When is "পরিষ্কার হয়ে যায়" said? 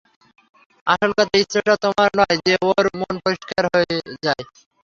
3.25-4.43